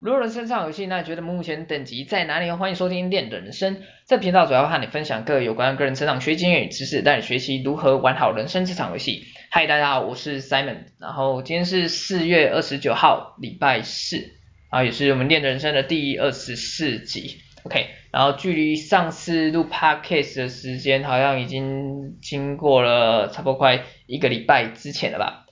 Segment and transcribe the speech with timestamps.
[0.00, 2.48] 如果人生上游戏，那你觉得目前等级在哪里？
[2.52, 9.24] 欢迎收听练的人生，这频道主要和你分享各有关个人成长学经验与知识，带你学习如何玩好人生这场游戏。
[9.50, 14.34] 嗨，大家好，我是 Simon，然后今天是四月二十九号，礼拜四，
[14.70, 17.38] 啊也是我们练人生的第二十四集。
[17.64, 25.46] OK，然后距离上次录 Podcast 的时间好像已经经过了差不多快一个礼拜之前了吧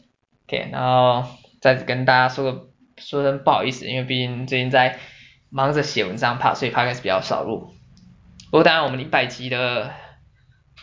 [0.47, 1.29] ？OK，然后
[1.61, 2.76] 再次跟大家说个。
[2.97, 4.99] 说声不好意思，因为毕竟最近在
[5.51, 7.75] 忙着写文章，怕所以 Podcast 比较少录。
[8.47, 9.93] 不过当然我们一百集的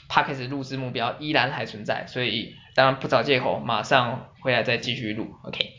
[0.10, 5.72] Podcast 录制目标依然还存在，所以当然不找借口，马上回来再继续录，OK。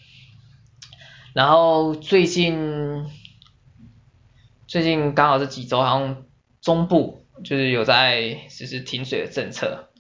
[1.34, 3.06] 然后最近
[4.66, 6.25] 最近刚好这几周好像
[6.61, 9.91] 中部就是有在实施停水的政策，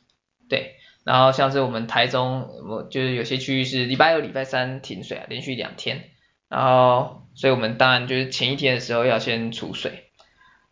[0.48, 0.76] 对。
[1.04, 6.10] 然后像是我们台中，我就是有些区域是礼拜二、礼拜三停水啊，连续两天。
[6.54, 10.04] 然后，所以我们当然就是前一天的时候要先储水，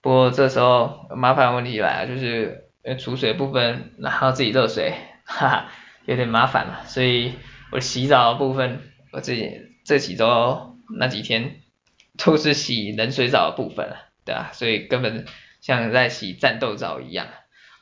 [0.01, 2.69] 不过这时候麻烦问题来了，就是
[3.01, 5.69] 储水部分，然后自己热水，哈哈，
[6.05, 6.85] 有点麻烦了。
[6.87, 7.33] 所以
[7.73, 8.81] 我洗澡的部分，
[9.11, 9.51] 我自己
[9.85, 11.57] 这几周那几天
[12.17, 14.51] 都是洗冷水澡的部分了，对吧？
[14.53, 15.27] 所以根本
[15.61, 17.27] 像在洗战斗澡一样。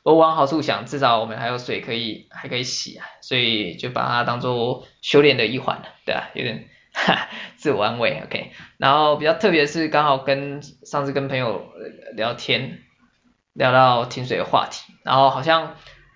[0.01, 6.31] 我往好处想，至少我们还有水可以还可以洗啊，所以就把它当做修炼的一环了，对吧？
[6.33, 6.67] 有点。
[6.93, 8.51] 哈， 自我安慰，OK。
[8.77, 11.71] 然后比较特别是，刚好跟上次跟朋友
[12.15, 12.79] 聊天，
[13.53, 15.75] 聊到停水的话题，然后好像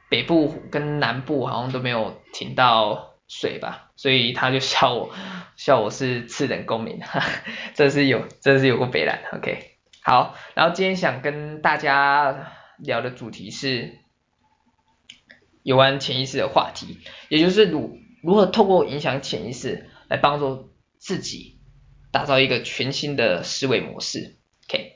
[0.10, 5.12] 北部跟南部好像都没有停到水吧，所以他就笑我，
[5.56, 7.22] 笑我是次等公民，哈，
[7.74, 9.72] 这是有，这是有过北烂，OK。
[10.04, 13.98] 好，然后今天想跟大家聊的主题是
[15.64, 19.90] 有关潜意识的话题，也就是如如何透过影响潜意识。
[20.08, 21.58] 来帮助自己
[22.12, 24.94] 打造一个全新的思维模式，OK。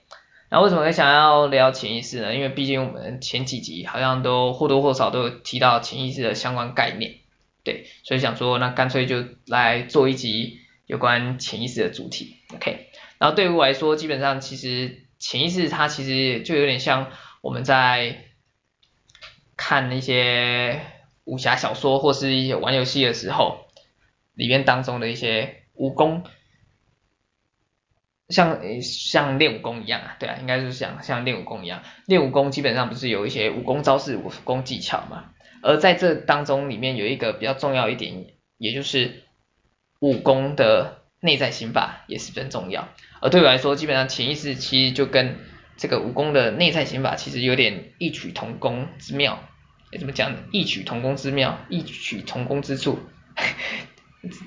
[0.52, 2.34] 那为什么会想要聊潜意识呢？
[2.34, 7.18] 因为毕竟我们前几集好像都或多或少都有提到潜意识的相关概念，
[7.64, 12.88] 对，所以想说那干脆就来做一集有关潜意识的主题，OK。
[13.20, 18.24] 然后对于我来说，基本上其实潜意识它其实就有点像我们在
[19.56, 20.82] 看那些
[21.26, 23.69] 武侠小说或是一些玩游戏的时候。
[24.40, 26.24] 里面当中的一些武功，
[28.30, 35.32] 像像练武功一样啊，对啊，应该是像像练武功一样，练武功基本上不是有一些武功招式、武功技巧嘛？
[35.62, 38.28] 而在这当中里面有一个比较重要一点，
[38.58, 39.24] 也就是
[40.00, 42.88] 武功的内在心法也十分重要。
[43.20, 45.36] 而对我来说，基本上潜意识其实就跟
[45.76, 49.44] 这个武功的内在心法其实有点异曲同工之妙。
[50.00, 50.38] 怎么讲呢？
[50.54, 53.00] 异曲同工之妙，异曲同工之处。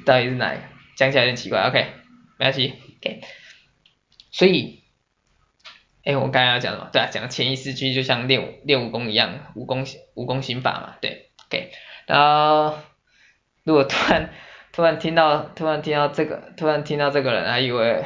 [0.04, 0.62] 到底是哪一个？
[0.94, 1.86] 讲起来有点奇怪，OK，
[2.38, 3.22] 没关系，OK。
[4.30, 4.82] 所以，
[6.04, 6.90] 哎，我刚刚要讲什么？
[6.92, 11.72] 对啊，讲潜意识其实就像练武练武功一样，武功武功心法嘛，对，OK。
[12.06, 12.78] 然后，
[13.64, 14.30] 如果突然
[14.72, 18.04] 突然听到突然听到这个突然听到这个人，还以为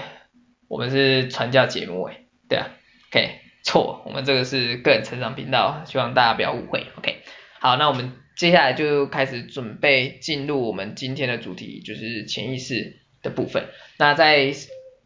[0.69, 2.69] 我们是传教节目哎，对啊
[3.11, 7.23] ，OK，错，我们这个是个人成长频道，希望大家不要误会，OK。
[7.59, 8.13] 好，那我们。
[8.37, 13.65] 接下来就开始准备进入我们今天的主题，就是潜意识的部分。
[13.99, 14.53] 那在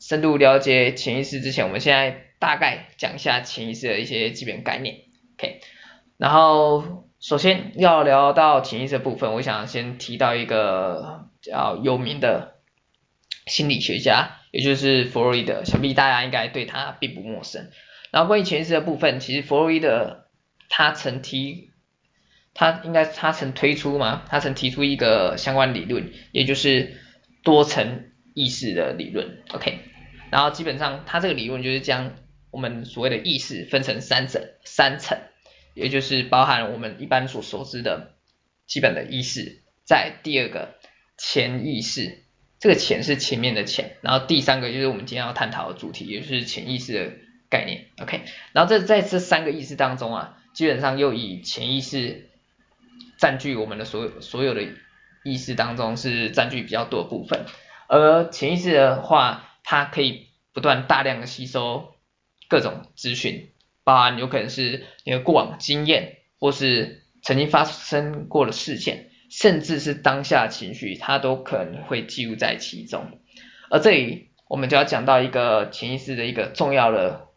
[0.00, 4.96] 深度了解潜意识之前，我们现在大概讲一下潜意识的一些基本概念。
[5.38, 5.60] OK，
[6.16, 12.56] 然后首先要聊到潜意识的部分，我想先提到一个比较有名的
[13.46, 17.70] 心理学家，也就是弗洛伊德，想必大家应该对他并不陌生。
[18.10, 20.26] 然后关于潜意识的部分，其实弗洛伊德
[20.68, 21.69] 他曾提。
[22.52, 24.24] 他应该他曾推出吗？
[24.28, 26.96] 他曾提出一个相关理论，也就是
[27.44, 29.38] 多层意识的理论。
[29.52, 29.78] OK，
[30.30, 32.16] 然后基本上他这个理论就是将
[32.50, 35.16] 我们所谓的意识分成三层，三层，
[35.74, 38.16] 也就是包含我们一般所熟知的
[38.66, 40.74] 基本的意识，在第二个
[41.16, 42.24] 潜意识，
[42.58, 47.12] 这个潜是前面的潜，然后第三个就是我们今天要探讨的主题，也就是潜意识的
[47.48, 47.86] 概念。
[48.02, 52.26] OK，然后这在这三个意识当中啊，基本上又以潜意识。
[53.20, 54.62] 占据我们的所有所有的
[55.22, 57.44] 意识当中是占据比较多的部分，
[57.86, 61.94] 而潜意识的话，它可以不断大量的吸收
[62.48, 63.52] 各种资讯，
[63.84, 73.20] 包含有可能是你的过往经验，或是曾经发生过的事件，甚至是当下情绪，它都可能会记录在其中。
[73.68, 77.28] 而这里我们就要讲到一个潜意识的一个重要的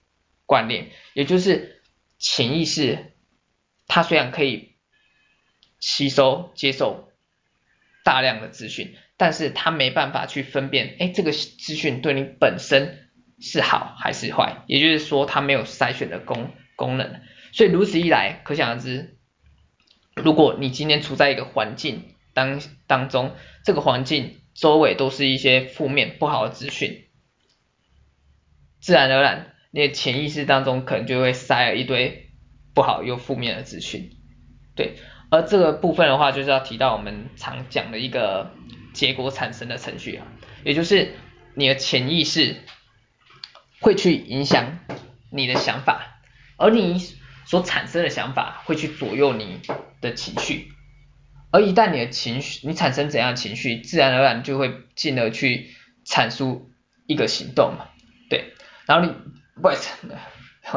[0.45, 1.81] 观念，也就是
[2.18, 3.12] 潜意识，
[3.86, 4.71] 它虽然可以。
[5.85, 7.12] 吸收、接受
[8.06, 13.09] 大量的资讯，但是他没办法去分辨，哎，这个资讯对你本身
[13.41, 17.19] 是好还是坏，也就是说他没有筛选的功功能。
[17.51, 19.18] 所以如此一来，可想而知，
[20.15, 27.07] 如果你今天处在一个环境当当中，这个环境周围都是一些负面不好的资讯，
[28.79, 32.29] 自然而然，你的潜意识当中可能就会塞了一堆
[32.74, 34.12] 不好又负面的资讯，
[34.77, 34.95] 对。
[35.30, 38.52] 而这个部分的话，就是要提到我们常讲的一个
[38.94, 40.28] 结果产生的程序啊，
[40.64, 41.16] 也就是
[41.56, 42.58] 你的潜意识
[43.80, 44.80] 会去影响
[45.31, 46.20] 你的想法，
[46.58, 47.00] 而你
[47.46, 49.60] 所产生的想法会去左右你
[50.02, 50.72] 的情绪，
[51.52, 55.72] 而一旦你的情绪，你产生怎样的情绪，自然而然就会进而去
[56.06, 56.70] 阐述
[57.08, 57.88] 一个行动嘛，
[58.30, 58.54] 对，
[58.86, 59.12] 然后你
[59.60, 60.08] 不好意思，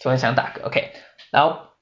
[0.00, 0.92] 突然想打嗝，OK，
[1.30, 1.73] 然后。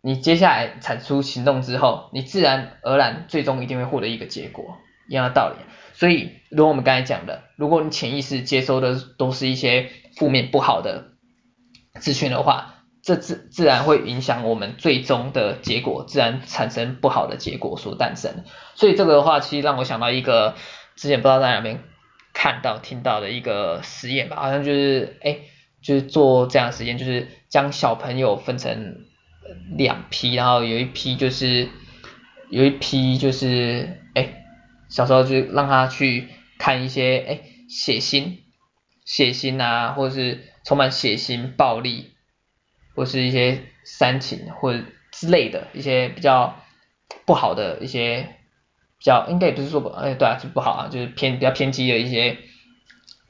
[0.00, 4.76] 你接下来产出行动之后，你自然而然最终一定会获得一个结果，
[5.08, 5.56] 一样的道理。
[5.92, 11.14] 所以，如果我们刚才讲的，如果你潜意识接收的都是一些负面不好的
[11.98, 18.44] 资讯的话，这自自然会影响我们最终的结果，自然产生不好的结果所诞生。
[18.76, 20.54] 所以这个的话，其实让我想到一个
[20.94, 21.82] 之前不知道在哪边
[22.32, 25.38] 看到听到的一个实验吧，好像就是哎，
[25.82, 29.07] 就是做这样的实验，就是将小朋友分成。
[29.76, 31.68] 两批，然后有一批就是
[32.50, 34.44] 有一批就是哎，
[34.88, 36.28] 小时候就让他去
[36.58, 38.38] 看一些哎血腥
[39.04, 42.12] 血腥啊，或者是充满血腥暴力，
[42.94, 46.60] 或是一些煽情或者之类的一些比较
[47.24, 48.36] 不好的一些
[48.98, 52.38] 比较应该也不是说不哎对啊就不好啊，就是偏比较偏激的一些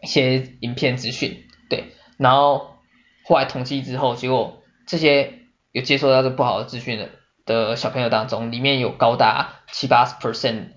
[0.03, 1.85] 一些影片资讯对，
[2.17, 2.79] 然后
[3.25, 5.38] 后来统计之后，结果这些。
[5.83, 7.11] 接收到这不好的资讯的
[7.45, 10.69] 的小朋友当中，里面有高达七八十 percent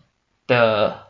[0.48, 1.08] 的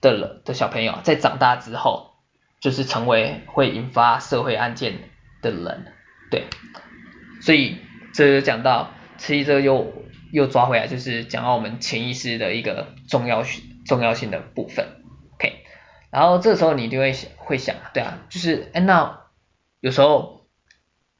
[0.00, 2.12] 的的小朋友在长大之后，
[2.60, 5.10] 就是成为会引发社会案件
[5.42, 5.92] 的人，
[6.30, 6.44] 对，
[7.40, 7.78] 所以
[8.14, 9.92] 这就讲到，其实这又
[10.32, 14.86] 又抓回来，就是讲到我们潜意识的一个重要性重要性的部分
[15.34, 15.64] ，OK，
[16.10, 19.20] 然后这时候你就会会想，对啊，就是哎那
[19.80, 20.35] 有时候。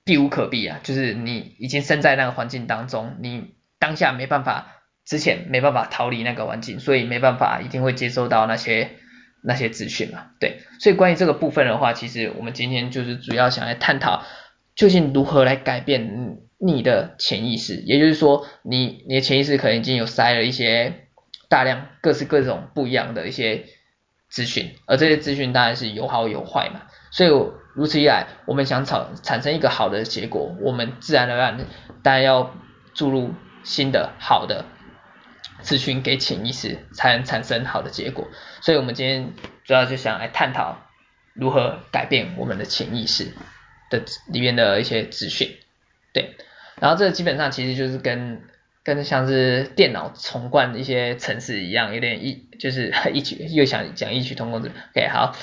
[0.07, 4.69] 避无可避啊，就是你已经身在那个环境当中，你当下没办法，
[5.05, 8.93] 之前没办法逃离那个环境，所以没办法一定会接收到那些
[9.43, 14.23] 那些资讯嘛，对，所以关于这个部分的话，其实我们今天就是主要想来探讨，
[14.77, 21.09] 究竟如何来改变你的潜意识，也就是说，你你的潜意识可能已经有塞了一些
[21.49, 23.65] 大量各式各种不一样的一些
[24.31, 26.83] 资讯，而这些资讯当然是有好有坏嘛，
[27.17, 27.31] 所以。
[27.77, 31.59] 如此一来，我们想产产生一个好的结果，我们自然而然
[32.03, 32.57] 当然要
[32.95, 33.35] 注入
[33.65, 34.65] 新的好的
[35.61, 38.29] 资讯给潜意识，才能产生好的结果。
[38.63, 40.79] 所以，我们今天主要就想来探讨
[41.35, 43.35] 如何改变我们的潜意识
[43.91, 44.03] 的
[44.33, 45.59] 里面的一些资讯。
[46.15, 46.35] 对，
[46.81, 48.41] 然后这基本上其实就是跟
[48.83, 54.71] 跟像是电脑重灌一些程式一样，有点异，就是 异曲又想讲异曲同工之。
[54.95, 55.37] OK，好。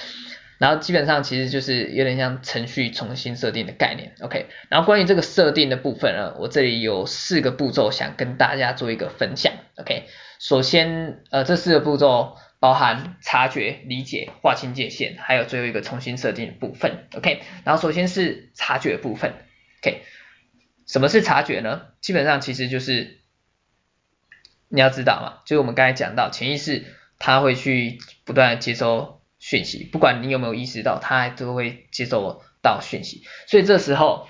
[0.60, 4.48] 然后基本上其实就是有点像程序重新设定的概念，OK。
[4.70, 10.06] 然后关于这个设定的部分呢，我这里有四个步骤想跟大家做一个分享，OK。
[10.40, 17.42] 首先，呃，这四个步骤包含察觉、理解、划清界限，还有最后一个重新设定的部分，OK。
[17.66, 19.34] 然后首先是察觉部分
[19.82, 20.04] ，OK。
[20.86, 21.88] 什么是察觉呢？
[22.00, 23.20] 基本上其实就是
[24.70, 26.86] 你要知道嘛，就是我们刚才讲到潜意识
[27.20, 29.23] 它会去不断的接收。
[29.46, 34.30] 讯息，不管你有没有意识到，它都会接受到讯息，所以这时候，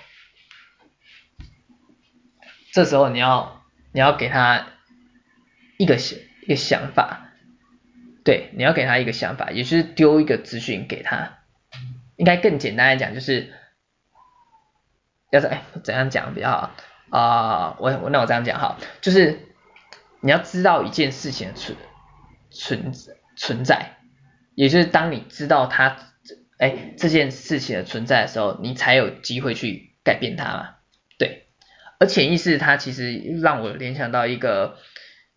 [2.72, 4.66] 这时候你要你要给他
[5.78, 7.30] 一个想一个想法，
[8.24, 11.38] 对，你要给他一个想法，也就是丢一个资讯给他，
[12.16, 13.54] 应该更简单来讲就是，
[15.30, 16.74] 要是哎怎样讲比较好
[17.10, 17.76] 啊？
[17.78, 19.46] 我我那我这样讲哈，就是
[20.20, 21.78] 你要知道一件事情的存
[22.50, 22.92] 存
[23.36, 23.93] 存在。
[24.54, 25.96] 也就是当你知道它，
[26.58, 30.74] 哎，这件事情的存在的时候，你才有机会去改变它嘛，
[31.18, 31.48] 对。
[31.98, 34.78] 而潜意识它其实让我联想到一个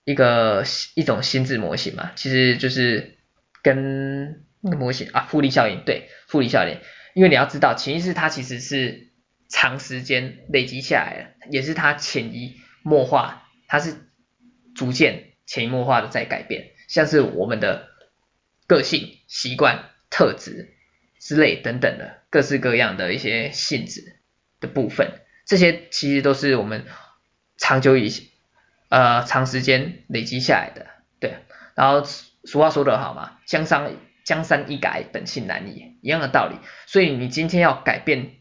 [0.03, 0.63] 一个
[0.95, 3.17] 一种心智模型嘛，其实就是
[3.63, 6.77] 跟那个模型啊，复利效应，对，复利效应。
[7.15, 9.09] 因为你要知道，潜意识它其实是
[9.49, 13.95] 长时间累积下来的，也是它潜移默化，它是
[14.75, 17.96] 逐渐潜移默化的在改变，像是我们的。
[18.67, 20.75] 个性、习惯、特质
[21.19, 24.17] 之类等等的各式各样的一些性质
[24.59, 26.85] 的部分，这些其实都是我们
[27.57, 28.11] 长久以
[28.89, 30.87] 呃长时间累积下来的。
[31.19, 31.37] 对，
[31.75, 36.57] 然后俗话说得好嘛，江山江山易改，本性难移，一样的道理。
[36.85, 38.35] 所以你今天要改变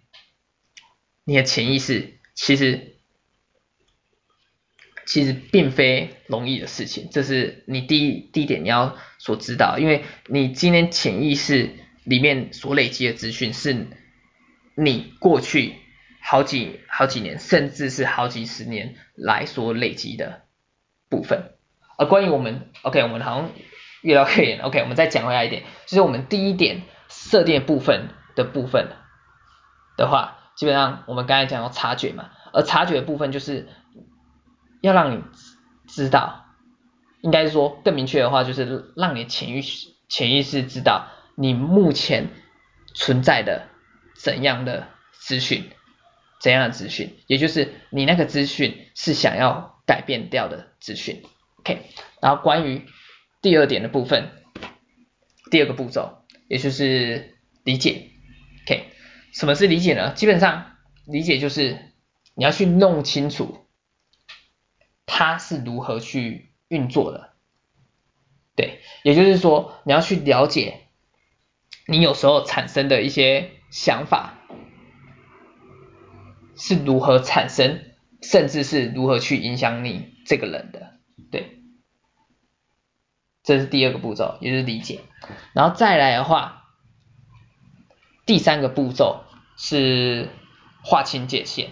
[1.24, 2.96] 你的潜意识，其实
[5.06, 7.08] 其实并非容易的事情。
[7.10, 11.70] 这是你第一第一点你要所知道，因为你今天潜意识
[12.04, 13.88] 里面所累积的资讯，是
[14.76, 15.74] 你过去
[16.22, 20.42] 好几好几年，甚至是好几十年来所累积的
[21.10, 21.50] 部分。
[21.98, 23.50] 而关于我们，OK，我们好像。
[24.02, 28.90] 越到越远，OK，我们再讲回来一点，就是我们第一点设定部分的部分
[29.96, 33.66] 的话，基本上我们刚才讲到察觉嘛，而察觉的部分就是
[34.80, 35.24] 要让你
[35.88, 36.45] 知道，
[37.26, 42.28] 应该说更明确的话，就是让你潜意识潜意识知道你目前
[42.94, 43.68] 存在的
[44.14, 45.68] 怎样的资讯，
[46.40, 51.22] 怎样的资讯，也就是你那个资讯是想要改变掉的资讯
[51.58, 51.90] ，OK，
[52.22, 52.86] 然后关于。
[53.42, 54.30] 第二点的部分，
[55.52, 58.10] 第二个步骤，也就是理解
[58.64, 58.88] ，OK，
[59.32, 60.14] 什么是理解呢？
[60.14, 61.78] 基本上理解就是
[62.34, 63.68] 你要去弄清楚
[65.04, 67.30] 它是如何去运作的，
[68.54, 70.88] 对，也就是说你要去了解
[71.86, 74.34] 你有时候产生的一些想法
[76.56, 77.84] 是如何产生，
[78.22, 80.94] 甚至是如何去影响你这个人的，
[81.30, 81.52] 对。
[83.44, 85.02] 这是第二个步骤，也就是理解，
[85.52, 86.64] 然后再来的话，
[88.26, 89.22] 第三个步骤
[89.56, 90.28] 是
[90.82, 91.70] 划清界限。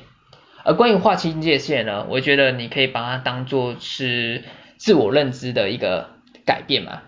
[0.63, 4.45] 而关于划清界限呢，我觉得你可以把它当做是
[4.77, 6.11] 自我认知的一个
[6.45, 7.03] 改变嘛，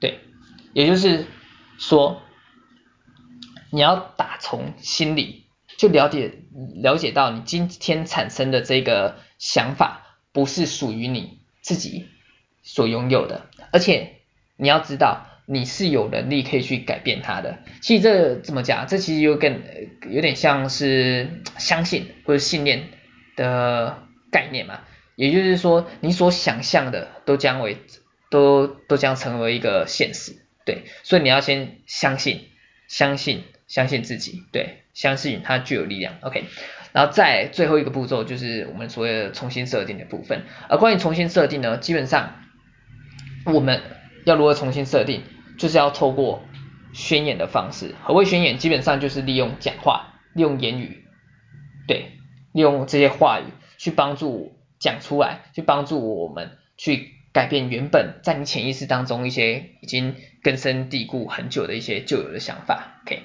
[0.00, 0.20] 对，
[0.72, 1.26] 也就是
[1.78, 2.22] 说，
[3.70, 5.46] 你要打从心里
[5.78, 6.32] 就了解
[6.82, 12.06] 了解到你今天产生的这个想法不是属于你自己
[12.62, 13.46] 所拥有的。
[13.72, 14.16] 而且
[14.56, 17.58] 你要知道，你是有能力可以去改变它的。
[17.80, 18.86] 其实这怎么讲？
[18.86, 19.62] 这其实有更
[20.10, 22.88] 有点像是相信或者信念
[23.36, 24.80] 的概念嘛。
[25.16, 27.78] 也就是说，你所想象的都将为
[28.30, 30.36] 都都将成为一个现实。
[30.64, 32.48] 对，所以你要先相信，
[32.88, 34.42] 相信，相信自己。
[34.52, 36.14] 对，相信它具有力量。
[36.20, 36.44] OK，
[36.92, 40.42] 然后再最后一个步骤就是我们所谓的重新设定的部分。
[40.68, 42.40] 而关于重新设定呢，基本上。
[43.46, 43.82] 我们
[44.24, 45.20] 要如何重新设定？
[45.58, 46.42] 就是要透过
[46.94, 47.94] 宣言的方式。
[48.02, 48.56] 何谓宣言？
[48.56, 51.04] 基本上就是利用讲话，利用言语，
[51.86, 52.12] 对，
[52.52, 53.44] 利用这些话语
[53.76, 63.00] 去帮助讲出来，去帮助我们去改变原本在你潜意识当中一些已经根深蒂固很久的一些旧有的想法。
[63.04, 63.22] OK，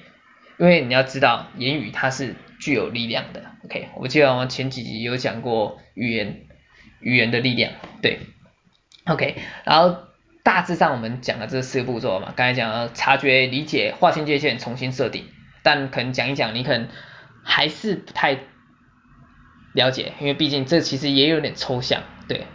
[0.58, 3.52] 因为你要知道，言语它是具有力量的。
[3.64, 6.42] OK，我记得我们前几集有讲过语言，
[7.00, 8.20] 语言的力量，对
[9.06, 10.08] ，OK，然后。
[10.42, 15.26] 大致上我们讲了这四个步骤嘛，刚才讲了察觉、理解、划清界限、重新设定，
[15.62, 16.88] 但可能讲一讲你可能
[17.44, 18.38] 还是不太
[19.72, 22.46] 了解，因为毕竟这其实也有点抽象，对，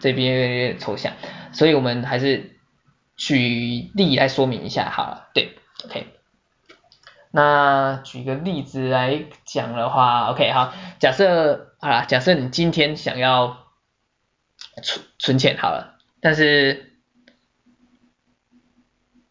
[0.00, 1.12] 这边有点抽象，
[1.52, 2.58] 所以我们还是
[3.16, 6.08] 举例来说明一下好了，对，OK，
[7.30, 13.66] 那举个例子来讲的话，OK 好，假设好了，假设你今天想要
[14.82, 16.92] 存存钱好了，但是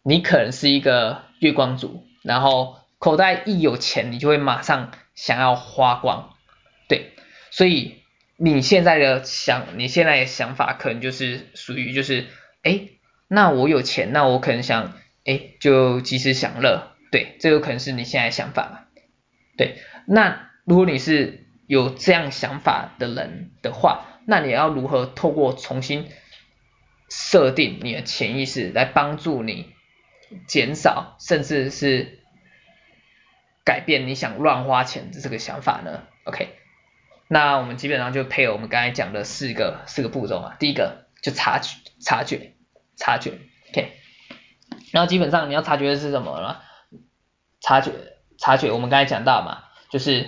[0.01, 6.32] 你可能是一个月光族，然后口袋一有钱，你就会马上想要花光，
[7.53, 8.01] 所以
[8.36, 12.25] 你现在的想，你现在的想法可能就是属于就是，
[12.63, 12.89] 哎，
[13.27, 18.79] 那我有钱，那我可能想，哎，就及时享乐，对，这有可能是你现在想法嘛，
[19.55, 26.10] 对，那如果你是有这样想法的人的话，那你要如何透过重新
[27.12, 29.72] 设定你的潜意识来帮助你？
[30.48, 32.17] 减少，甚至是
[33.63, 36.48] 改变你想乱花钱的这个想法呢？OK，
[37.27, 40.56] 那我们基本上就配合我们刚才讲的四个四个步骤嘛。
[40.60, 42.53] 第一个就察觉，察觉，
[42.96, 43.39] 察觉
[43.72, 43.94] ，OK。
[44.92, 46.58] 然后基本上你要察觉的是什么呢？
[47.62, 47.92] 察觉，
[48.38, 50.27] 察觉，我们刚才讲到嘛，就是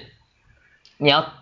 [0.98, 1.34] 你要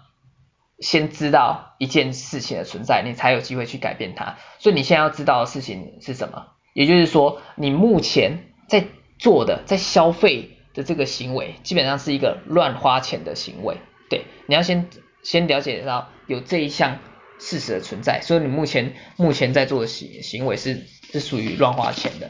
[0.80, 4.38] 先知道一件事情的存在，你才有机会去改变它。
[4.60, 6.48] 所以你现在要知道的事情是什么？
[6.74, 8.86] 也就是说，你目前在
[9.20, 13.78] 做的，在消费的这个行为，基本上是一个乱花钱的行为。
[14.10, 14.90] 对，你要先
[15.24, 17.00] 先了解到有这一项
[17.40, 22.30] 事实的存在，所以你目前目前在做的行行为是是属于乱花钱的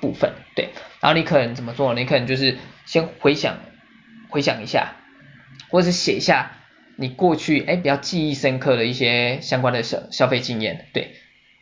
[0.00, 0.32] 部分。
[0.54, 1.94] 对，然后你可能怎么做？
[1.94, 3.58] 你可能就是先回想
[4.28, 4.96] 回想一下，
[5.70, 6.52] 或者是写一下
[6.96, 10.88] 你过去哎比较记忆深刻的一些相关的消消费经验。
[10.92, 11.14] 对，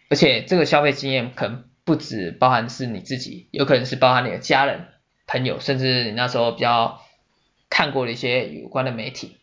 [0.09, 4.87] 而且这个消费经验可能不只包含是你自己，有可能是包含你的家人、
[5.27, 7.01] 朋友，甚至你那时候比较
[7.71, 9.37] 看过的一些有关的媒体，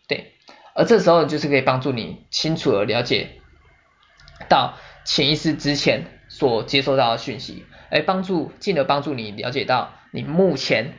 [0.82, 3.30] 而这时候就是可以帮助你清楚的了解
[4.50, 10.94] 到潜意识之前所接收到的讯息，哎帮助进而帮助你了解到你目前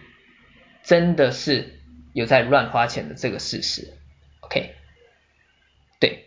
[0.85, 1.81] 真的是
[2.13, 3.93] 有在乱花钱的这个事实
[4.43, 4.77] ，OK，
[5.99, 6.27] 对，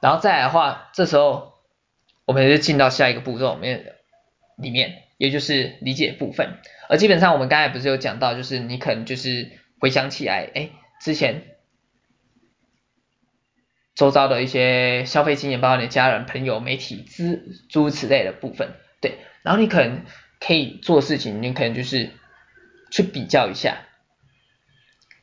[0.00, 1.54] 然后再来的话，这时候
[2.24, 3.94] 我们就进到下一个步骤里面，
[4.56, 11.48] 里面也就是理解部分，而基本上我们刚才不是有讲到，就是你可能就是回想起来，哎，之前。
[13.94, 20.04] 周遭的一些消费经验，包括你的家人、朋友、媒体之诸如此类的部分，对，然后你可能
[20.40, 22.10] 可以做事情，你可能就是
[22.90, 23.82] 去比较一下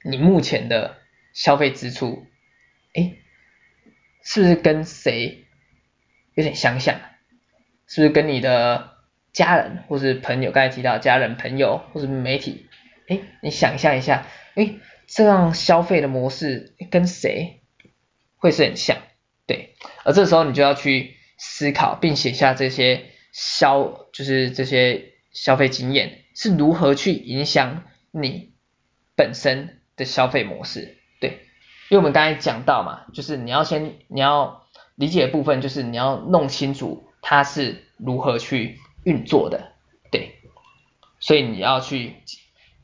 [0.03, 0.97] 你目前的
[1.33, 2.27] 消费支出，
[2.93, 3.15] 哎，
[4.23, 5.45] 是不是跟谁
[6.35, 6.99] 有点相像？
[7.87, 8.97] 是不是跟你的
[9.33, 12.67] 家人或是朋友，刚才提到家人、朋友或是媒体，
[13.07, 14.75] 哎，你想象一下，哎，
[15.07, 17.58] 这样消费的模式跟谁？
[18.39, 18.97] 会是很像，
[19.45, 28.53] 对，而这时候你就要去思考，并写下这些消，就是这些消费经验是如何去影响你
[29.15, 31.41] 本身的消费模式，对，
[31.89, 34.65] 因为我们刚才讲到嘛，就是你要先你要
[34.95, 39.73] 理解的部分，就是你要弄清楚它是如何去运作的，
[40.11, 40.35] 对，
[41.19, 42.15] 所以你要去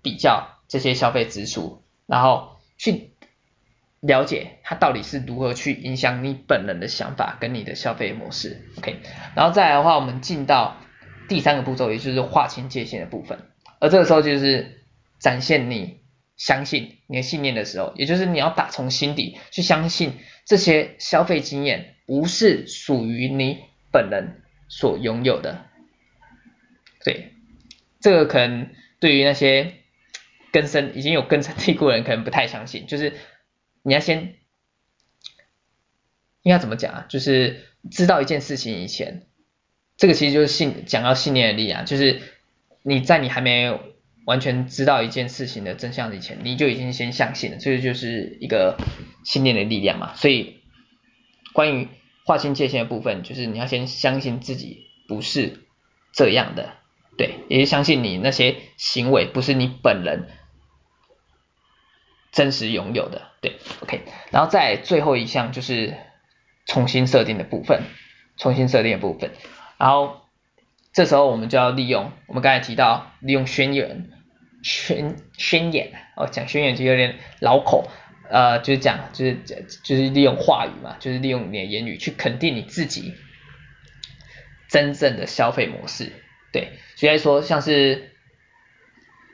[0.01, 3.14] 比较这些消费支出，然后去。
[4.07, 8.97] 了解它到底是如何去影响你本人的想法跟你的消费模式，OK，
[9.35, 10.77] 然后再来的话，我们进到
[11.27, 13.39] 第三个步骤，也就是划清界限的部分，
[13.79, 14.83] 而这个时候就是
[15.19, 16.01] 展现你
[16.37, 20.13] 相信你的信念的时候，也就是你要打从心底去相信
[20.45, 23.59] 这些消费经验不是属于你
[23.91, 25.65] 本人所拥有的，
[27.03, 27.31] 对，
[27.99, 28.69] 这个可能
[28.99, 29.73] 对于那些
[30.51, 33.13] 根深已经有根深蒂固的人可能不太相信，就是。
[33.85, 34.33] 你要先
[36.41, 37.05] 应该怎么讲啊？
[37.07, 39.27] 就是知道一件事情以前，
[39.95, 42.19] 这个其实就是信讲到信念的力量，就是
[42.81, 43.79] 你在你还没
[44.25, 48.75] 完全知道一件事情的真相以前，你就已经先相信了，这个就是一个
[49.23, 50.15] 信念的力量嘛。
[50.15, 50.61] 所以
[51.53, 51.87] 关于
[52.25, 55.59] 划清界限的部分，就是你要先相信自己不是
[56.11, 56.73] 这样的，
[57.19, 60.27] 对，也是相信你那些行为不是你本人。
[62.35, 65.95] 真实拥有的，对，OK，然后再最后一项就是
[66.65, 67.83] 重新设定的部分，
[68.35, 69.31] 重新设定的部分，
[69.77, 70.21] 然后
[70.91, 74.09] 这时候我们就要利用我们刚才提到利用宣言，
[74.63, 77.89] 宣宣言，哦，讲宣言就有点绕口，
[78.29, 79.35] 呃，就是讲就是
[79.85, 83.13] 就是利用话语嘛，就是利用你的言语去肯定你自己
[84.69, 86.11] 真正的消费模式，
[86.51, 88.11] 对，所以说像是。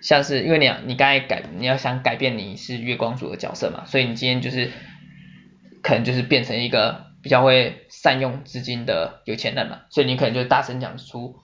[0.02, 4.72] 像是因为你你刚才改你要想改变你是月光族的角色嘛，所以你今天就是
[5.84, 11.36] 可能就是变成一个比较会善用资金的有钱人嘛，所以你可能就大声讲出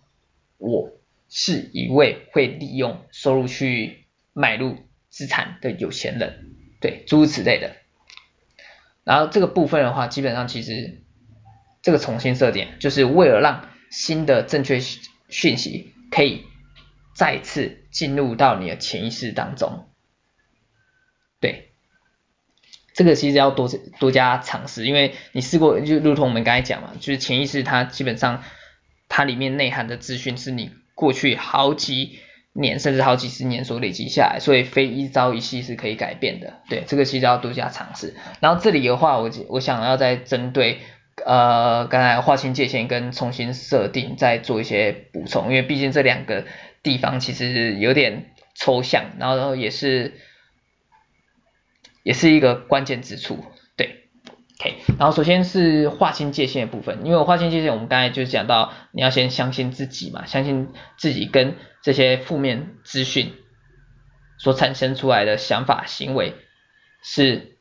[0.57, 0.91] 我
[1.29, 4.77] 是一位会利用收入去买入
[5.09, 7.75] 资产的有钱人，对，诸如此类的。
[9.03, 11.01] 然后这个部分的话，基本上其实
[11.81, 14.79] 这个重新设定就是为了让新的正确
[15.29, 16.43] 讯息可以
[17.17, 17.83] 再次。
[17.89, 19.87] 进入到你的潜意识当中，
[21.39, 21.71] 对，
[22.93, 23.67] 这个其实要多
[23.99, 28.43] 多加尝试，因为你试过，就如同我们刚才讲嘛，就是潜意识它基本上
[29.09, 32.19] 它里面内涵的资讯是你过去好几
[32.53, 38.13] 年甚至好几十年所累积下来，所以非一朝一夕是可以改变的，对，这个其实要多加尝试。
[38.41, 40.81] 然后这里的话，我我想要再针对
[41.25, 46.45] 呃刚才划清界限跟重新设定再做一些补充，因为毕竟这两个。
[46.87, 50.13] 地方其实有点抽象，然后然后也是
[52.01, 53.43] 也是一个关键之处，
[53.75, 54.07] 对
[54.61, 63.33] ，OK，然后首先是划清界限的部分，因为我划清界限，我们刚才就讲到你要先相信自己嘛，相信自己跟这些负面资讯
[64.37, 66.35] 所产生出来的想法行为
[67.03, 67.57] 是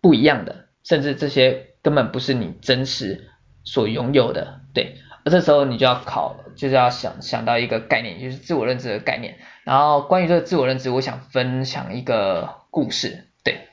[0.00, 3.28] 不一样的，甚至这些根本不是你真实
[3.64, 4.98] 所拥有的，对。
[5.24, 9.38] 而这时候你就要考，就是要想想到一个概念，就是自我认知的概念。
[9.64, 13.28] 然后关于这个自我认知，我想分享一个故事。
[13.42, 13.68] 对，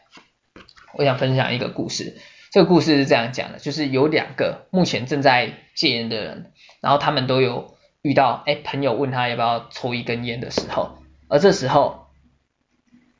[0.93, 2.17] 我想分享一个故事。
[2.51, 12.07] 这个故事是这样讲的，就是有两个目前正在戒烟的人，然后他们都有遇到，哎，朋友问他要不要抽一根烟的时候，而这时候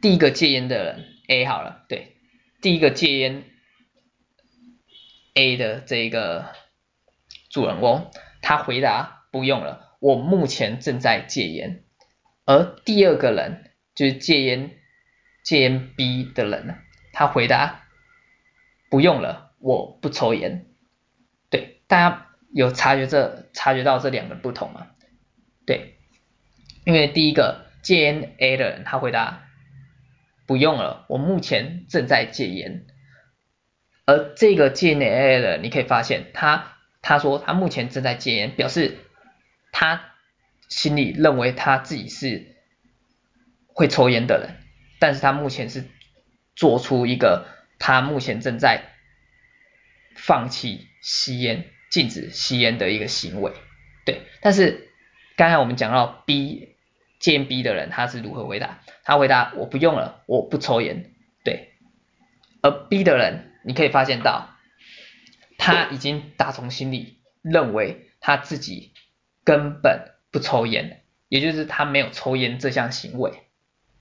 [0.02, 2.16] 第一个戒烟的人 A 好了，对，
[2.62, 3.44] 第一个戒烟
[5.34, 6.46] A 的这个。
[7.52, 8.10] 主人翁
[8.42, 11.84] 他回答不用了，我目前正在戒烟。
[12.46, 14.72] 而第二个人就是戒烟
[15.44, 16.76] 戒烟 B 的人呢，
[17.14, 17.84] 他回答
[18.90, 20.66] 不用了，我不抽烟。
[21.50, 24.88] 对，大家有察觉这察觉到这两个不同吗？
[25.66, 25.98] 对，
[26.86, 29.48] 因为第一个戒烟 A 的人他回答
[30.48, 32.86] 不用了，我目前正在戒烟。
[34.06, 38.98] 而这个戒烟 A 的人，你可以发现他他说他目前正在戒烟，表示
[39.72, 40.08] 他。
[40.70, 42.56] 心里认为他自己是
[43.68, 44.56] 会抽烟的人，
[45.00, 45.84] 但是他目前是
[46.56, 47.46] 做出一个
[47.78, 48.86] 他目前正在
[50.16, 53.52] 放弃吸烟、禁止吸烟的一个行为，
[54.06, 54.22] 对。
[54.40, 54.94] 但是
[55.36, 56.78] 刚才我们讲到 B
[57.20, 58.80] 戒烟 B 的人他是如何回答？
[59.04, 61.12] 他回答我不用了，我不抽烟，
[61.44, 61.74] 对。
[62.62, 64.51] 而 B 的人你可以发现到
[65.62, 68.92] 他已经打从心里认为他自己
[69.44, 70.12] 根本。
[70.34, 73.44] 不抽烟，也就是他没有抽烟这项行为，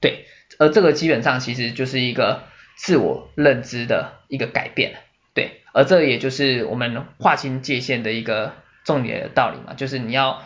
[0.01, 0.27] 对，
[0.61, 2.45] 而这个基本上其实就是一个
[2.77, 4.95] 自我认知的一个改变，
[5.35, 10.45] 对，而这也就是我们划清界限的一个重点的道理嘛，就是你要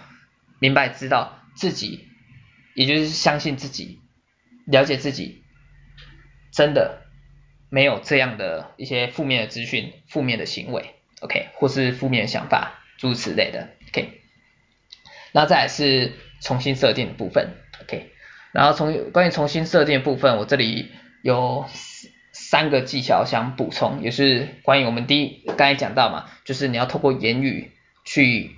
[0.59, 2.09] 明白知道自己，
[2.75, 4.01] 也就是相信自己，
[4.65, 5.45] 了解自己，
[6.51, 7.03] 真的
[7.69, 10.95] 没有这样的一些负面的资讯、负面的行为
[11.25, 14.21] ，OK，或是负面想法诸如此类的，OK。
[15.33, 18.13] 那再来是重新设定的部分，OK，
[18.53, 21.67] 然后从关于重新设定的部分，我这里有
[22.31, 27.73] 三个技巧想补充，也是关于我们第一刚才讲到嘛，就是你要透过言语
[28.05, 28.53] 去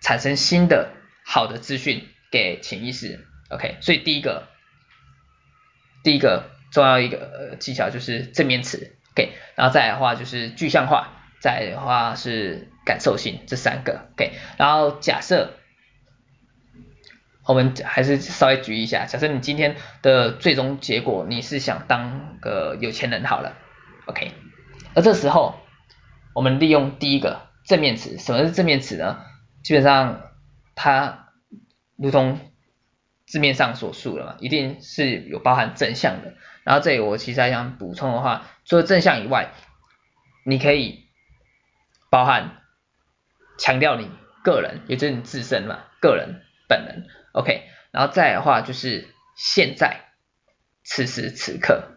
[0.00, 4.48] 产生新的好的资讯给潜意识，OK，所以第一个
[6.02, 11.15] 第一个重要一个技巧就是正面词，OK，然后再来的话就是具象化。
[11.40, 15.54] 再的话是感受性，这三个，OK，然后假设
[17.44, 23.56] 我们还是稍微举一下，假设你今天的最终结果你是想当个有钱人好了
[24.06, 24.32] ，OK，
[24.94, 25.56] 而这时候
[26.34, 29.22] 我们利用第一个正面词，什么是正面词呢？
[29.62, 30.22] 基本上
[30.74, 31.28] 它
[31.96, 32.40] 如同
[33.26, 36.34] 字面上所述的嘛，一定是有包含正向的。
[36.64, 39.52] 然后这里我其实还想补充的话，除了正向以外，
[40.44, 41.05] 你可以。
[42.16, 42.62] 包含
[43.58, 44.10] 强调你
[44.42, 50.06] 个人，也就是你自身嘛，个人本人，OK，然后再的话就是现在，
[50.82, 51.90] 此时此刻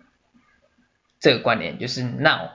[1.21, 2.49] 这个观念就是 now，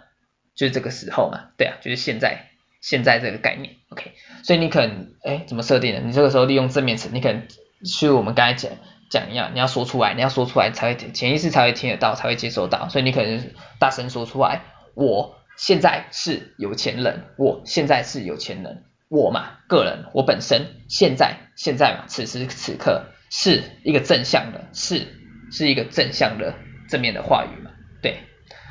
[0.54, 2.50] 就是这个时候嘛，对啊，就是现在，
[2.82, 6.00] 现在这个概念，OK，所以你可能哎怎么设定的？
[6.02, 7.48] 你这个时候利用正面词，你可能
[7.82, 8.72] 去我们刚才讲
[9.08, 14.60] 讲一样，你要说出来，你要说出来才会潜意识才会听得到，才会接收到，所以你可能大声说出来，
[14.92, 15.40] 我。
[15.56, 25.06] 现在是有钱人，我现在是有钱人，我嘛，个人，我本身现在现在嘛，此时此刻是一个正向的，是
[25.50, 26.54] 是一个正向的
[26.88, 27.70] 正面的话语嘛，
[28.02, 28.18] 对。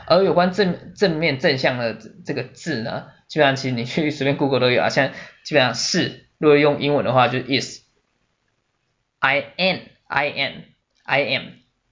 [0.06, 5.14] 而有关正正面正向的这个字呢，基本上其实你去随便 Google 都有啊，像
[5.46, 11.44] 基本上是，如果用英文的话就是 is，I am，I am，I am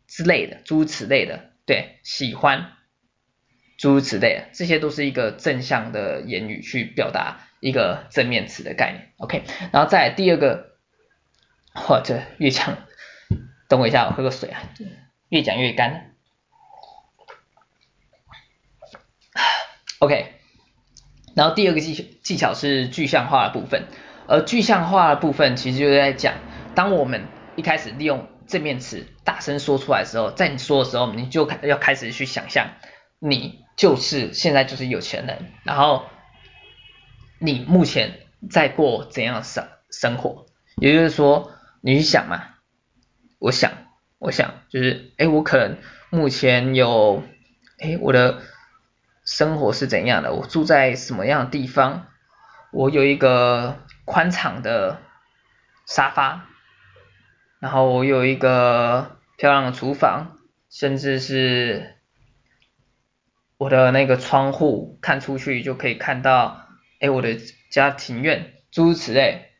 [0.07, 2.73] 之类的，诸如此类的，对，喜欢。
[3.81, 9.43] 诸如此类，这些都是一个正向的言语去表达一个正面词的概念，OK。
[9.73, 10.75] 然后再第二个，
[11.73, 12.77] 或者越讲，
[13.67, 14.61] 等我一下，我喝个水啊，
[15.29, 16.11] 越讲越干。
[19.97, 20.35] OK。
[21.35, 23.87] 然后第二个技技巧是具象化的部分，
[24.27, 26.35] 而具象化的部分其实就是在讲，
[26.75, 32.75] 当我们一开始利用正面词大声说出来的时候，在你说的时候，你就要开始去想象
[33.17, 33.60] 你。
[33.75, 36.05] 就是现在就是有钱人，然后
[37.39, 40.45] 你目前在过怎样生生活？
[40.75, 42.43] 也就是说，你去想嘛，
[43.39, 43.71] 我想，
[44.19, 45.77] 我想就是，哎，我可能
[46.11, 47.23] 目前有，
[47.79, 48.41] 哎，我的
[49.25, 50.33] 生活是怎样的？
[50.33, 52.07] 我住在什么样的地方？
[52.71, 55.01] 我有一个宽敞的
[55.87, 56.45] 沙发，
[57.59, 60.37] 然后我有一个漂亮的厨房，
[60.69, 61.95] 甚至是。
[63.61, 66.67] 我的那个窗户看出去就可以看到，
[66.99, 67.37] 哎，我的
[67.69, 69.51] 家庭院，诸如此类。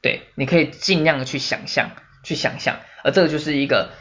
[0.00, 1.90] 对，你可以尽量的去想象，
[2.22, 3.92] 去想象，而这个就是一个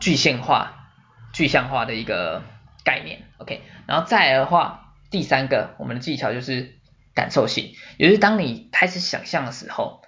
[0.00, 0.92] 具象化、
[1.32, 2.44] 具象化的一个
[2.84, 3.24] 概念。
[3.38, 6.78] OK，然后再来的话，第三个我们的技巧就是
[7.16, 10.02] 感受性，也就是当你开始想象的时候，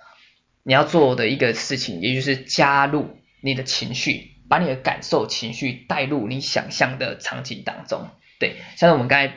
[0.63, 4.31] 你要做的一个事情，也就是加入你的情绪。
[4.49, 9.37] 把你的感受、情绪带入你想象的场景当中，对，像是我们刚才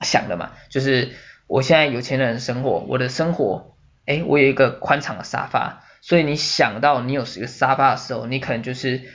[0.00, 1.14] 想的嘛，就是
[1.46, 3.76] 我现在有钱人的生活，我的生活
[4.06, 9.12] 哎，我有一个宽敞的沙发，所以你想到你有一个沙发的时候，你可能就是，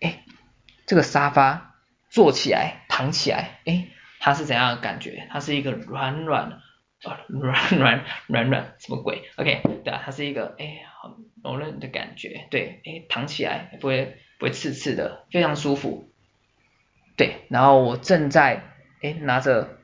[0.00, 0.24] 哎，
[0.86, 1.74] 这个沙发
[2.10, 3.88] 坐起来、躺起来，哎，
[4.20, 5.26] 它是怎样的感觉？
[5.30, 6.60] 它是一个软软的
[7.16, 7.24] 的。
[7.28, 16.08] 软软软软什么鬼？OK，对啊，它是一个哎，好柔韧的感觉，对，哎，躺起来不会不会刺刺的，非常舒服。
[17.16, 18.62] 对，然后我正在
[19.02, 19.78] 哎拿着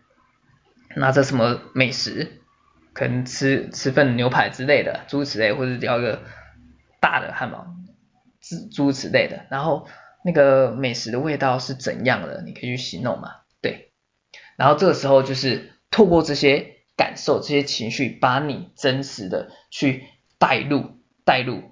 [0.97, 2.41] 拿着什么美食，
[2.93, 6.23] 可能吃吃份牛排之类的，诸如此类，或者要一个
[7.01, 7.67] 大的汉堡，
[8.41, 9.47] 诸诸此类的。
[9.51, 9.87] 然后
[10.25, 12.43] 那个美食的味道是怎样的？
[12.45, 13.93] 你可以去形容嘛，对。
[14.57, 16.80] 然后这个时候就是透过这些。
[17.01, 20.05] 感受这些情绪，把你真实的去
[20.37, 21.63] 带入、带入、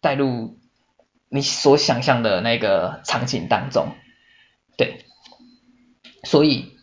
[0.00, 0.58] 带入
[1.28, 3.88] 你所想象的那个场景当中，
[4.78, 5.04] 对，
[6.24, 6.74] 所以，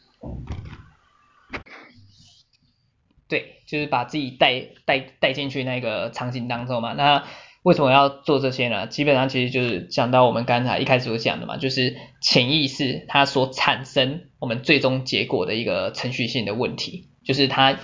[3.28, 6.94] 对，就是把自己带带带进去那个场景当中嘛。
[6.94, 7.26] 那
[7.64, 8.88] 为什么要做这些呢？
[8.88, 17.10] 基本上其实就是讲到我们刚才一开始所讲的嘛，就是潜意识它所产生我们最终结果的一个程序性的问题。
[17.26, 17.78] 就是它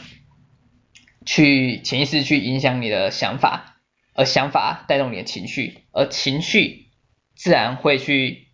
[1.26, 3.76] 去潜意识去影响你的想法，
[4.14, 6.88] 而想法带动你的情绪，而情绪
[7.36, 8.48] 自然会去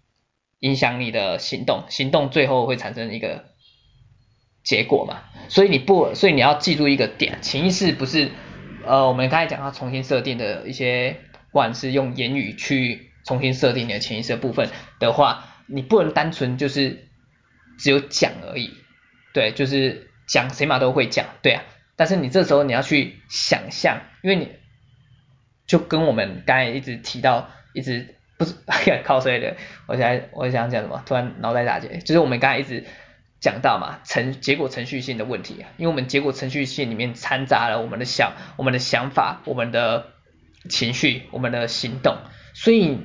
[0.59, 3.45] 影响你的行动，行动最后会产生一个
[4.63, 5.21] 结果嘛。
[5.49, 8.31] 所以你不，所以你要记住一个点，潜意识不是
[8.85, 11.17] 呃我们刚才讲到重新设定的一些，
[11.51, 17.07] 不管是用言语去重新设定你的潜意识的部分的话，你不能单纯就是
[17.77, 18.71] 只有讲而已，
[19.33, 20.07] 对，就是。
[20.27, 21.63] 讲谁嘛都会讲，对啊，
[21.97, 24.47] 但是你这时候你要去想象，因为你
[25.67, 28.55] 就跟我们刚才一直提到，一直不是
[29.03, 32.85] 靠谁的，我想我想讲什么，突然脑袋打结，就是我们刚才一直
[33.41, 40.13] 讲到嘛，程结果程序性的问题啊，因为我们结果程序性里面掺杂了我们的想、我们的想法、我们的
[40.69, 42.15] 情绪、我们的行动，
[42.53, 42.99] 所以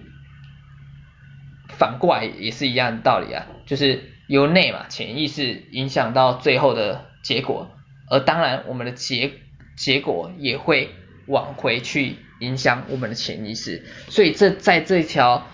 [1.68, 7.06] 反过来也是一样的道理啊，就是由内嘛，潜意识影响到最后的。
[7.26, 7.72] 结果，
[8.08, 9.32] 而当然我们的结
[9.76, 10.90] 结果也会
[11.26, 15.48] 往回去影响我们的潜意识，所以这在这条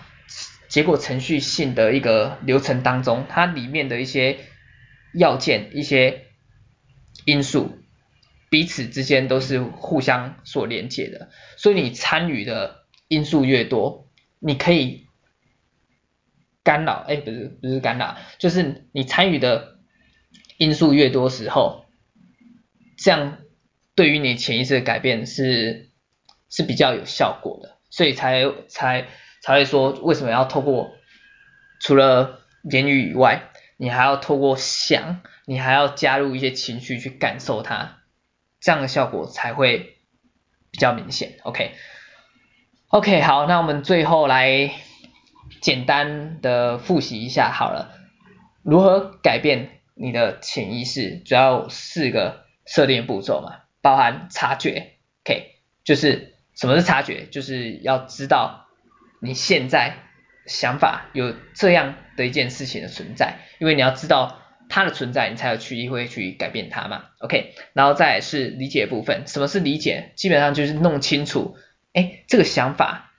[0.67, 4.37] 结果程序性的一个流程当中，它里面的一些
[5.13, 6.27] 要件、一些
[7.25, 7.77] 因素，
[8.49, 15.07] 彼此之间都是互相所连接的，所以你参与的因素越多，你可以
[16.63, 19.71] 干扰，哎，不是不是干扰，就是你参与的。
[20.57, 21.87] 因素越多时候，
[22.95, 23.39] 这样
[23.95, 25.89] 对于你潜意识的改变是
[26.47, 29.07] 是比较有效果的，所以才才
[29.41, 30.91] 才会说为什么要透过
[31.81, 37.97] 除了言语以外，你还要透过想，你还要加入一些情绪去感受它，
[38.59, 39.97] 这样的效果才会
[40.71, 41.39] 比较明显。
[41.43, 41.73] OK
[42.87, 44.71] OK 好，那我们最后来
[45.61, 47.93] 简单的复习一下好了，
[48.61, 49.79] 如何改变？
[49.95, 55.51] 你的潜意识主要四个设定步骤嘛，包含察觉，OK，
[55.83, 57.27] 就是什么是察觉？
[57.27, 58.65] 就是要知道
[59.19, 59.97] 你现在
[60.45, 70.11] 想法有这样的一件事情的存在，因为你要知道它的存在，你才有去意会去改变它嘛，OK，然后再是理解部分，什么是理解？
[70.15, 71.57] 基本上就是弄清楚，
[71.93, 73.11] 哎，这个想法、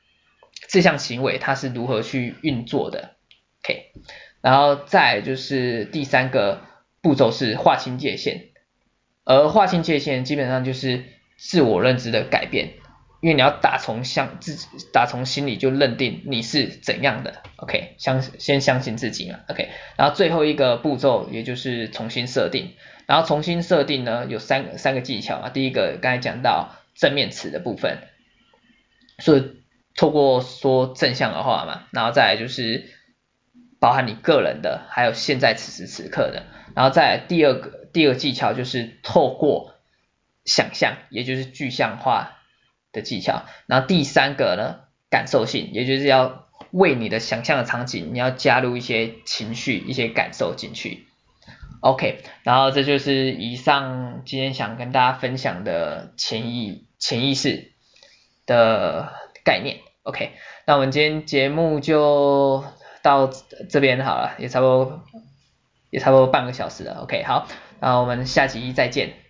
[0.69, 3.17] 这项行为它是如何去运作的
[3.63, 3.93] ，OK。
[4.41, 6.61] 然后再就是第三个
[7.01, 8.49] 步骤是划清界限，
[9.25, 11.05] 而划清界限基本上就是
[11.39, 12.75] 自我认知的改变，
[13.25, 22.75] 因为你要打从相自己打从心里就认定你是怎样的，OK，相先相信自己嘛，OK，然后最后一个步骤也就是重新设定，
[23.07, 27.99] 然后重新设定呢有三个三个技巧啊，第一个刚才讲到正面词的部分，
[29.19, 29.63] 所以
[29.97, 32.91] 透过说正向的话嘛，然后再来就是。
[33.81, 39.75] 包含你个人的，还有现在此时此刻的，然后再来第二个第二个技巧就是透过
[40.47, 42.39] 想象，也就是具象化
[42.95, 51.07] 的技巧，然后第三个呢，感受性，也就是要为你的想象的场景，你要加入一些情绪、一些感受进去。
[51.81, 57.73] OK，然后这就是以上今天想跟大家分享的潜意潜意识
[58.47, 59.13] 的
[59.45, 59.81] 概念。
[60.05, 60.31] OK，
[60.65, 62.65] 那我们今天节目就。
[63.05, 63.29] 到
[63.69, 65.05] 这边好了，也差不多，
[65.91, 67.03] 也差不多半个小时了。
[67.03, 67.47] OK，好，
[67.79, 69.24] 那我们下集再见。